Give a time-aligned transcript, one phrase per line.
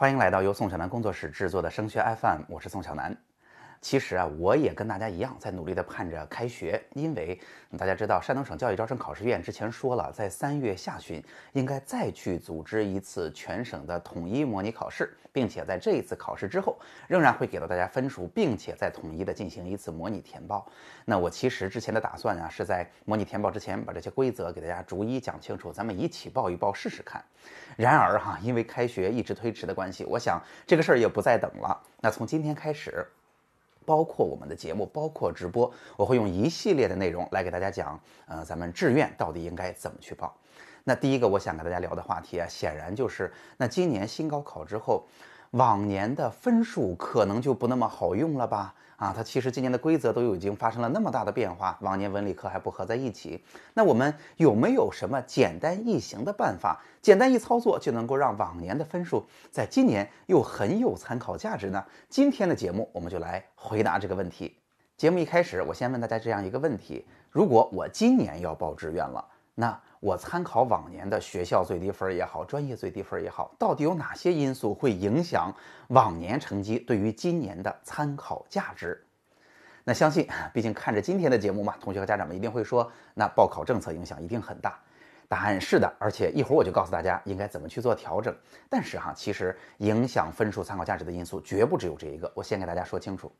[0.00, 3.18] 欢迎来到由宋小南工作室制作的声学 FM，我是宋小南。
[3.80, 6.82] 其实啊，我也跟大家一样，在努力的盼着开学。
[6.94, 7.40] 因为
[7.78, 11.22] 大家知道，山东省教育招生考试院之前说了，在三月下旬
[11.52, 20.66] 应该再去组织一次全省的统一模拟考试，并且在这一次考试之后，仍然会给到大家分数，并且再统一的进行一次模拟填报。
[21.04, 27.24] 那我其实之前的打算啊，是在模拟填报之前把这些规则给大家逐一讲清楚，咱们一起报一报试试看。
[27.76, 31.80] 然而哈，因为开学一直推迟的关系，我想这个事儿也不再等了。
[32.00, 33.06] 那从今天开始。
[33.88, 40.36] 包括我们的节目，包括直播，我会用一系列的内容来给大家讲，呃，咱们志愿到底应该怎么去报。
[40.84, 45.06] 那第一个我想跟大家聊的话题啊，显然就是那今年新高考之后，
[45.52, 48.74] 往年的分数可能就不那么好用了吧。
[48.98, 53.44] 啊，它其实今年的规则都已经发生了那么大的变化，往年文理科还不合在一起。
[53.74, 61.84] 那我们有没有什么简单易行的办法，简单一操作就能够让往年的分数在今年又很有参考价值呢？
[62.08, 64.56] 今天的节目我们就来回答这个问题。
[64.96, 69.24] 节目一开始，我先问大家这样一个问题：如果我今年要报志愿了，
[69.58, 69.80] 那？
[70.00, 75.52] 我参考往年的学校最低分也好，专业最低分也好，到底有哪些因素会影响
[75.88, 79.04] 往年成绩对于今年的参考价值？
[79.82, 84.78] 那相信，毕竟看着今天的节目嘛，同学和家长们一定会说，那报考政策影响一定很大。
[85.26, 88.32] 答案是的，而且一会儿我就告诉大家应该怎么去做调整。
[88.68, 92.30] 但是哈，其实影响分数参考价值的因素绝不只有这一个。
[92.36, 93.32] 我先给大家说清楚，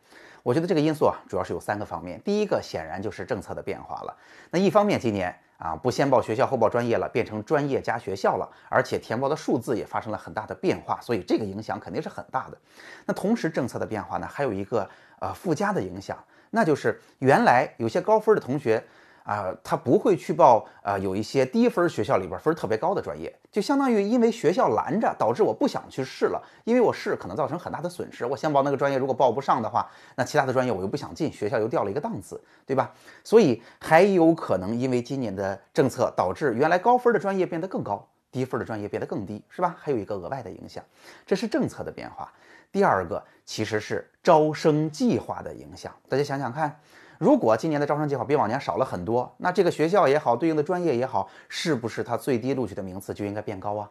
[0.43, 2.21] 我觉得这个因素啊，主要是有三个方面。
[2.25, 4.17] 第一个显然就是政策的变化了。
[4.51, 12.57] 那一方面，今年啊不先报学校后报专业了，变成专业加学校了，而且填报的数字也发生了很大的变化，所以这个影响肯定是很大的。
[13.05, 16.17] 那同时，政策的变化呢，还有一个呃附加的影响，
[16.51, 18.83] 那就是原来有些高分的同学。
[19.29, 28.25] 啊，他不会去报啊，有一些低分学校里边分特别高的专业，就相当于因为学校拦着，导致我不想去试了，因为我试可能造成很大的损失。
[28.25, 32.91] 我想报那个专业，如果报不上的话，那其他的专业我又不想进，学校又掉了一个档次，对吧？
[33.23, 39.77] 所以还有可能因为今年的政策导致原来高分的专业变得更高，低分的专业变得更低，是吧？
[39.79, 40.83] 还有一个额外的影响，
[41.27, 42.33] 这是政策的变化。
[42.73, 46.81] 第二个其实是招生计划的影响，大家想想看。
[47.19, 53.91] 如果今年的招生计划比往年少了很多，那这个学校也好，对应的专业也好，是不是它最低录取的名次就应该变高啊？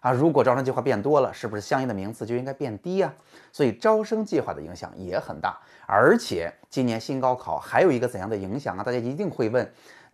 [0.00, 3.12] 啊，如果招生计划变多了，是不是相应的名次就应该变低啊？
[3.52, 8.84] 所以招生计划的影响也很大，而且今年新高考还有一个怎样的影响啊？
[8.84, 9.68] 大家一定会问。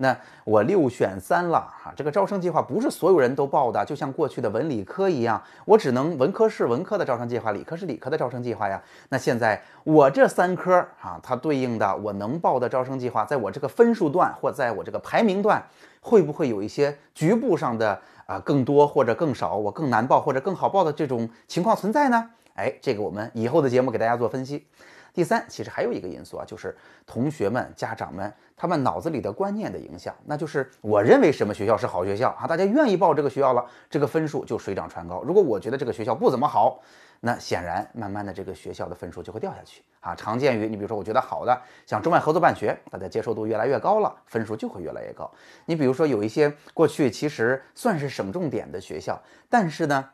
[0.04, 8.82] 那我六选三了哈，这个招生计划不是所有人都报的，就像过去的文理科一样，我只能文科是文科的招生计划，理科是理科的招生计划呀。
[9.08, 15.64] 那现在我这三科啊，它对应的我能报的招生计划，在我这个分数段或在我这个排名段，
[16.02, 22.28] 会不会有一些局部上的啊更多或者更少，我更难报或者更好报的这种情况存在呢？
[22.52, 24.66] 哎，这个我们以后的节目给大家做分析。
[25.14, 26.76] 第三，其实还有一个因素啊，就是
[27.06, 35.22] 同学们、家长们他们脑子里的观念的影响，那就是我认为什么学校是好学校啊，大家愿意报这个学校了，这个分数就水涨船高。
[35.22, 36.82] 如果我觉得这个学校不怎么好，
[37.22, 40.16] 那显然慢慢的这个学校的分数就会掉下去啊。
[40.16, 45.30] 常见于你比如说，我觉得好的，像中外合作办学，大家接受度越来越高了，分数就会越来越高。
[45.64, 50.10] 你比如说有一些过去其实算是省重点的学校，但是呢。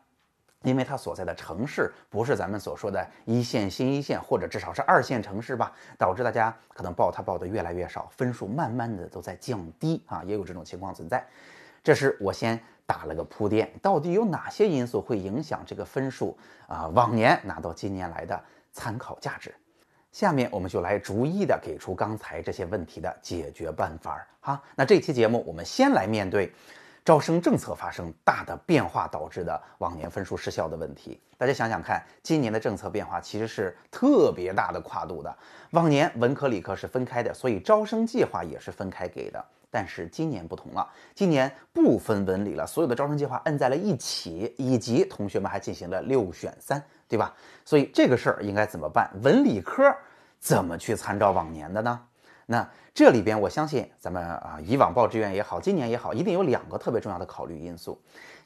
[0.62, 11.26] 因为它所在的城市不是咱们所说的一线、新一线，或者至少是二线城市吧，导致大家可能报它报的越来越少，分数慢慢的都在降低啊，也有这种情况存在。
[11.82, 16.88] 这是我先打了个铺垫，到底有哪些因素会影响这个分数啊？
[16.88, 18.38] 往年拿到今年来的
[18.70, 19.54] 参考价值。
[20.12, 24.62] 下面我们就来逐一的给出刚才这些问题的解决办法哈。
[24.74, 26.52] 那这期节目我们先来面对。
[27.04, 35.34] 招生政策发生大的变化导致的往年分数失效的问题，大家想想看，今年的政策变化其实是特别大的跨度的。
[35.70, 39.44] 往年文科理科是分开的，所以招生计划也是分开给的。
[39.72, 40.84] 但是今年不同了，
[41.14, 47.32] 今年不分文理了，所有的招生计划摁在了一起，以及同学们还进行了六选三，对吧？
[47.64, 49.08] 所以这个事儿应该怎么办？
[49.22, 49.94] 文理科
[50.40, 52.00] 怎么去参照往年的呢？
[52.50, 57.96] 那这里边，我相信咱们啊，以往报志愿也好，今年也好，一定有两个特别重要的考虑因素，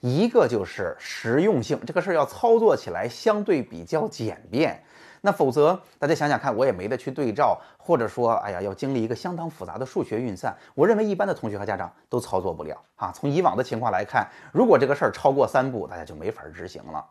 [0.01, 4.79] 一个就是实用性，这个事儿要操作起来相对比较简便。
[5.23, 13.11] 那否则，大家想想看，我也没得去对照，或者说，哎呀，要经历一个相当复杂的数学运算，我认为一般的同学和家长都操作不了啊。
[13.11, 17.03] 从以往的情况来看，如果这个事儿超过三步，大家就没法执行了。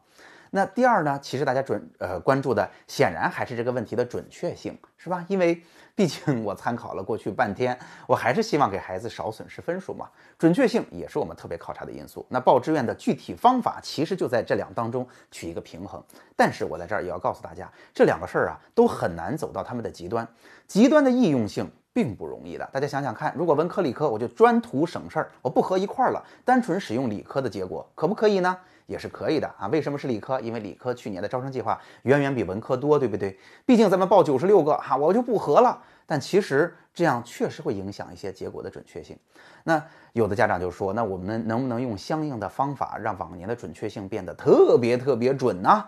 [0.56, 5.26] 那第二呢，其实大家准呃关注的显然还是这个问题的准确性，是吧？
[5.28, 5.60] 因为
[5.96, 10.08] 毕竟我参考了过去半天，我还是希望给孩子少损失分数嘛。
[10.38, 12.24] 准确性也是我们特别考察的因素。
[12.30, 16.04] 那报志愿的具体方法其实就在这两当中取一个平衡。
[16.36, 20.28] 但是我在这儿也要告诉大家，这两个事儿啊都很难走到他们的极端，
[20.68, 22.68] 极端的易用性并不容易的。
[22.74, 28.58] 大家想想看，如果文科理科我就专图省事儿，我不合一块儿了，单纯使用理科的结果可不可以呢？
[28.86, 29.68] 也是可以的啊。
[29.68, 30.40] 为什么是理科？
[30.42, 33.38] 因为理科去年的招生计划远远比文科多，对不对？
[33.66, 35.82] 毕竟咱们报九十六个哈，我就不合了。
[36.06, 39.18] 但其实这样确实会影响一些结果的准确性。
[39.64, 39.82] 那
[40.12, 45.86] 有的家长就说，那我们能不能用相应的方法让往年的准确性变得特别特别准呢？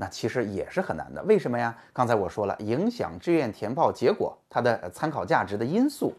[0.00, 1.22] 那其实也是很难的。
[1.24, 1.76] 为什么呀？
[1.92, 6.14] 刚才我说了，影响志愿填报结果它的参考价值的因素，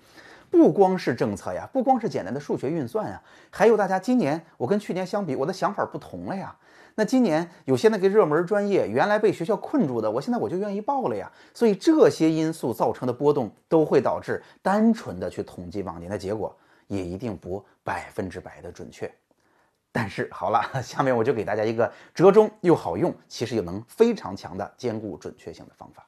[0.52, 3.20] 不光是政策呀，不光是简单的数学运算呀，
[3.50, 6.56] 还有大家今年我跟去年相比，我的想法不同了呀。
[6.94, 11.32] 那今年有些那个热门专业，原来被学校困住的，我现在我就愿意报了呀。
[11.52, 16.56] 所以这些因素造成的波动，都会导致单纯的去统计往年的结果，
[16.86, 19.12] 也一定不百分之百的准确。
[19.92, 26.06] 但是好了，下面我就给大家一个折中又好用，其实又能非常强的兼顾准确性的方法。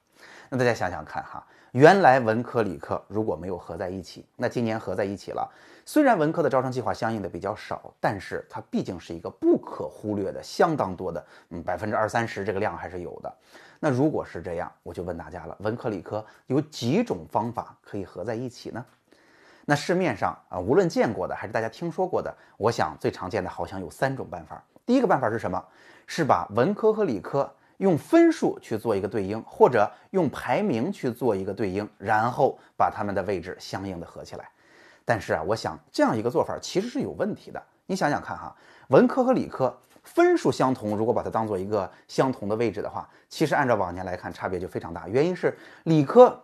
[0.50, 5.52] 那大家想想看哈，原来文科理科如果没有合在一起，那今年合在一起了。
[5.86, 13.38] 虽然文科的招生计划相应的比较少，但是它毕竟是一个不可忽略的、相当多的，嗯，百分之二三十这个量还是有的。
[13.82, 18.86] 那如果是这样，我就问大家了：文科理科有几种方法可以合在一起呢？
[19.66, 24.64] 那市面上啊，无论见过的还是大家听说过的，我想最常见的好像有三种办法。
[24.86, 25.64] 第一个办法是什么？
[26.06, 34.50] 是把文科和理科用分数去做一个对应，或者用排名去做一个对应，然后把它们的位置相应的合起来。
[35.06, 37.64] 但是啊，我想这样一个做法其实是有问题的。
[37.86, 38.54] 你想想看哈，
[38.90, 39.74] 文科和理科
[40.04, 45.08] 分数相同，如果把它当做一个相同的位置的话，其实按照往年来看，差别就非常大。
[45.08, 46.42] 原因是理科，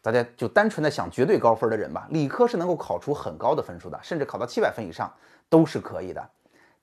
[0.00, 5.12] 大家就单纯的想绝对高分的人吧，理科是能够考出很高的分数的，甚至考到七百分以上
[5.48, 6.28] 都是可以的。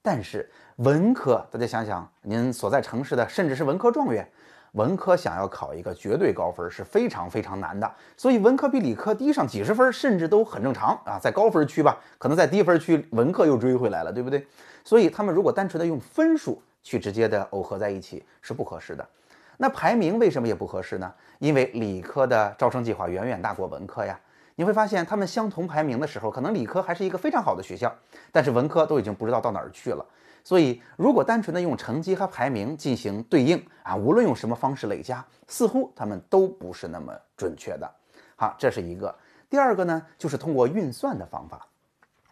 [0.02, 4.30] 但是文科，大家想想，您所在城市的甚至是文科状元。
[4.74, 11.18] 文科想要考一个绝对高分是非常非常难的，所以文科比理科低上几十分，甚至都很正常啊。
[11.18, 14.46] 在高分区吧，可能在低分区，文科又追回来了，对不对？
[14.84, 19.08] 所以他们如果单纯的用分数去直接的耦合在一起是不合适的。
[19.58, 21.14] 那排名为什么也不合适呢？
[21.40, 24.20] 因为理科的招生计划远远大过文科呀。
[24.58, 27.94] 你会发现他们相同排名的时候，可能理科还是一个非常好的学校，
[28.32, 30.06] 但是文科都已经不知道到哪儿去了。
[30.44, 37.92] 所以，如果单纯的用成绩和排名进行对应啊，无论用什么方式累加，似乎他们都不是那么准确的。
[38.38, 39.14] 好，这是一个。
[39.50, 41.68] 第二个呢，就是通过运算的方法。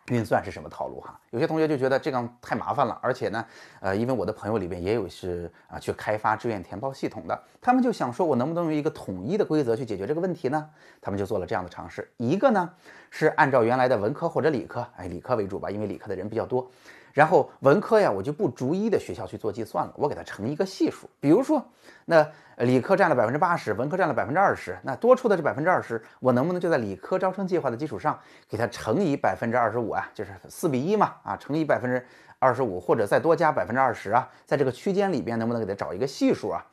[0.10, 1.18] 运算是什么套路哈？
[1.30, 3.46] 有些同学就觉得这样太麻烦了，而且呢，
[3.80, 10.70] 呃，因为我的朋友里边也有是啊去开发志愿填报系统的，他们就想说，我能不能用一个统一的规则去解决这个问题呢？
[11.02, 12.12] 他们就做了这样的尝试。
[12.18, 12.70] 一个呢
[13.10, 16.70] 是按照原来的文科或者理科，哎，理科为主吧，因为理科的人比较多。
[17.14, 21.08] 然后文科呀，我就不逐一的学校去做计算了，我给它乘一个系数。
[21.20, 21.64] 比如说，
[22.06, 22.28] 那
[22.58, 28.20] 理科占了百分之八十，文科占了百分之二十，那多出的这百分之二十，我能不能就在理科招生计划的基础上，
[28.50, 30.10] 给它乘以百分之二十五啊？
[30.14, 32.04] 就是四比一嘛，啊，乘以百分之
[32.40, 36.66] 二十五，或者再多加百分之二十啊，在这个区间里边，能不能给它找一个系数啊？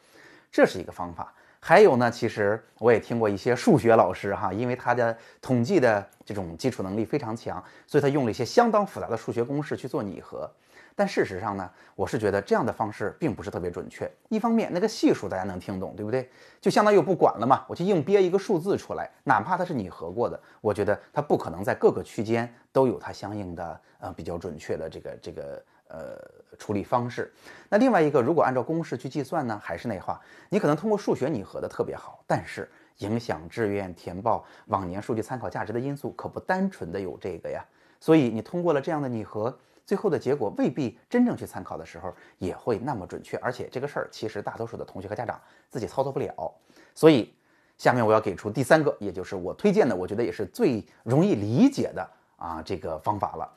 [0.51, 1.33] 这是一个方法。
[1.62, 10.51] 还有呢，其实我也听过一些数学老师哈，因为他的统计的这种基础能力非常强，所以他用了一些相当复杂的数学公式去做拟合。
[10.97, 14.11] 但事实上呢，我是觉得这样的方式并不是特别准确。
[14.31, 16.29] 一方面，那个系数大家能听懂，对不对？
[16.61, 25.62] 就相当于我不管了嘛，我就硬憋一个数字出来，哪怕它是拟合过的，我觉得它不可能在各个区间都有它相应的呃比较准确的这个这个。
[25.93, 26.17] 呃，
[26.61, 27.33] 处理方式。
[27.71, 37.64] 那另外一个，如果按照公式去计算呢，还是那话，你可能通过数学拟合的特别好，但是影响志愿填报往年数据参考价值的因素可不单纯的有这个呀。
[37.99, 43.38] 所以你通过了这样的拟合，最后的结果未必真正去参考的时候也会那么准确。
[43.38, 46.55] 而且这个事儿其实大多数的同学和家长自己操作不了。
[46.95, 47.35] 所以
[47.79, 53.50] 下面我要给出第三个，也就是我推荐的，我觉得也是最容易理解的啊这个方法了。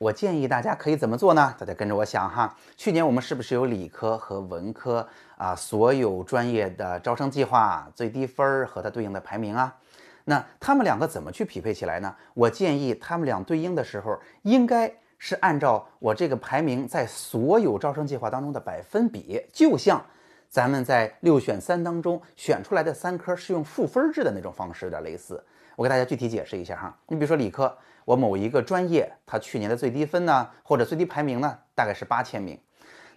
[0.00, 1.54] 我建议大家可以怎么做呢？
[1.58, 2.56] 大家跟着我想哈。
[2.74, 5.54] 去年我们是不是有理科和文科啊？
[5.54, 9.76] 所有专业的招生计划最低分儿和它对应的排名啊？
[10.24, 12.16] 那他们两个怎么去匹配起来呢？
[12.32, 20.02] 我建议他们俩对应的时候，应该是按照我这个排名在所有招生计划当中的百分比，就像
[20.48, 25.44] 咱们在六选三当中选出来的三科是用赋分制的那种方式有点类似。
[25.76, 26.96] 我给大家具体解释一下哈。
[27.08, 27.76] 你比如说理科。
[28.04, 32.58] 我某一个专业，它去年的最低分呢，或者最低排名呢，大概是八千名。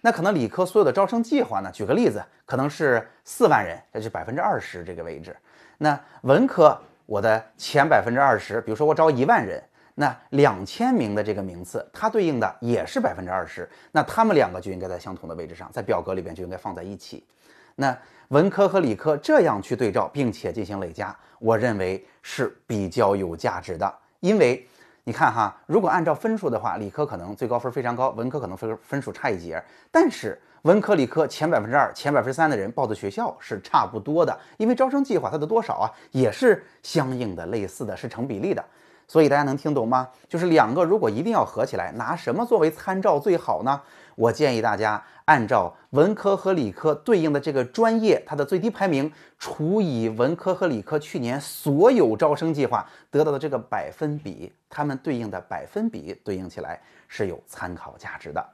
[0.00, 5.34] 那可能理科所有的招生计划呢，举个例子，可能是四万人，那就百分之二十这个位置。
[5.78, 9.62] 那文科我的前百分之二十，比如说我招一万人，
[9.94, 17.26] 那两千名的这个名次，它对应的也是百分之二十，那他们两个就应该在相同的位置上，在表格里边就应该放在一起。
[17.74, 17.96] 那
[18.28, 24.68] 文科和理科这样去对照，并且进行累加，我认为是比较有价值的，因为。
[25.06, 29.62] 你看哈，如果按照分数的话，理科可能最高分非常高，文科可能分分数差一截。
[29.90, 38.64] 但是文科、理科前百分之二、前百分之三的人报的学校是差不多的，因为招生计划它的多少啊，也是相应的、类似的，是成比例的。
[39.06, 40.08] 所以大家能听懂吗？
[40.28, 43.80] 就是两个如果一定要合起来，拿什么作为参照最好呢？
[44.16, 58.46] 我建议大家按照文科和理科对应的这个专业，它的最低排名除以文科和理科去年所有招生计划得到的这个百分比，它们对应的百分比对应起来是有参考价值的。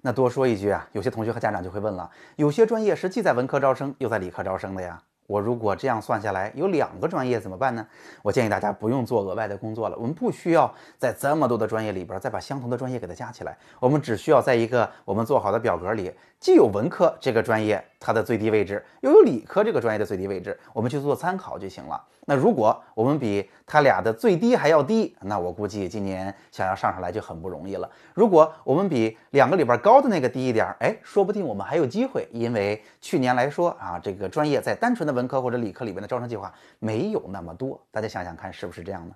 [0.00, 5.00] 那多说一句啊，有些同学和家长就会问了，有些专业是既在文科招生又在理科招生的呀。
[5.32, 7.86] 我如果这样算下来有两个专业怎么办呢？
[8.20, 9.96] 我建议大家不用做额外的工作了。
[9.96, 22.04] 我们不需要在这么多的专业里边再把相同的专业给它加起来，我们只需要在一个我们做好的表格里，既有文科这个专业它的最低位置，又有理科这个专业的最低位置，我们去做参考就行了。
[22.26, 27.88] 那如果我们比它俩的最低还要低，那我估计今年想要上上来就很不容易了。
[28.12, 37.80] 如果我们比两个里边高的那个低一点，哎，说不定我们还有机会，因为去年来说啊，这个专业在单纯的文科或者理科里边的招生计划没有那么多。
[37.92, 39.14] 大家想想看，是不是这样呢？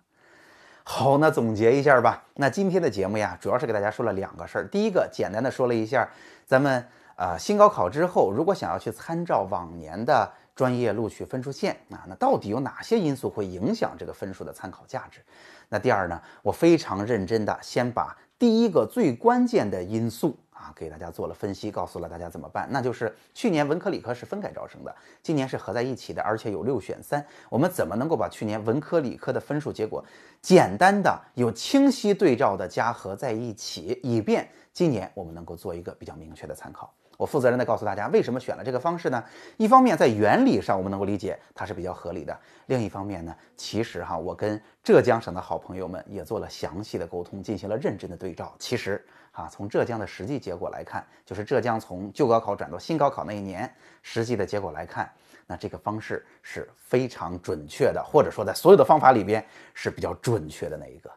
[0.88, 2.22] 好，那总结一下吧。
[2.34, 4.68] 那今天的节目呀，主要是给大家说了两个事儿。
[4.68, 6.08] 第一个，简单的说了一下，
[6.44, 10.32] 咱们呃新高考之后，如果想要去参照往年的。
[10.56, 15.20] 专业录取分数线啊，那到底有哪些因素会影响这个分数的参考价值？
[15.68, 22.66] 那第二呢，我非常认真的先把第一个最关键的因素啊给大家做了分析，告诉了大家怎么办。
[22.70, 27.22] 那就是去年文科理科是分开招生的，今年是合在一起的，而且有六选三。
[27.50, 30.02] 我们怎么能够把去年文科理科的分数结果
[30.40, 36.90] 简单的有清晰对照的加合在一起，以便今年我们能够做一个比较明确的参考。
[37.16, 39.22] 我负责任的告诉大家，为什么选了这个方式呢？
[39.56, 48.54] 一方面在原理上我们能够理解它是比较合理的，另一方面呢，其实哈，我跟浙江省的好朋友们也做了详细的沟通，进行了认真的对照。
[48.58, 55.10] 其实啊，从浙江的实际结果来看，就是浙江从旧高考转到新高考那一年实际的结果来看，
[55.46, 59.44] 那这个方式是非常准确的，或者说在所有的方法里边
[59.74, 61.10] 是比较准确的那一个。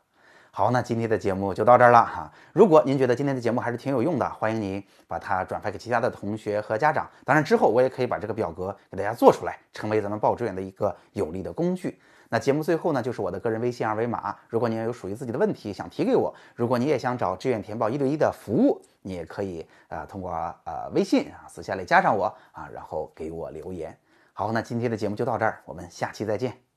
[0.60, 2.30] 好，那今天的节目就到这儿了哈。
[2.52, 7.10] 如果您觉得今天的节目还是挺有用的，欢迎您把它转发给其他的同学和家长。
[7.24, 11.98] 当然之后我也可以把这个表格给大家做出来，成为咱们报志愿的一个有力的工具。
[12.28, 14.36] 那节目最后呢，就是我的个人微信二维码。
[14.50, 20.30] 如果您有属于自己的问题想提给我，如果你也想找志愿填报一对一的服务，你也可以呃通过
[20.66, 23.98] 呃微信啊私下里加上我啊，然后给我留言。
[24.34, 26.69] 好，那今天的节目就到这儿，我们下期再见。